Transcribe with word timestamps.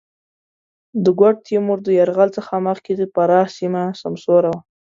د 1.03 1.05
ګوډ 1.19 1.35
تېمور 1.47 1.77
د 1.83 1.89
یرغل 1.99 2.29
څخه 2.37 2.53
مخکې 2.67 2.91
د 2.95 3.01
فراه 3.13 3.47
سېمه 3.57 3.83
سمسوره 4.01 4.49
وه. 4.53 4.59